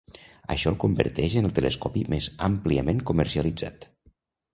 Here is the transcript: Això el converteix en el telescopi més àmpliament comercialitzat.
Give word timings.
Això 0.53 0.69
el 0.69 0.77
converteix 0.83 1.35
en 1.41 1.49
el 1.49 1.53
telescopi 1.59 2.03
més 2.13 2.31
àmpliament 2.47 3.05
comercialitzat. 3.11 3.87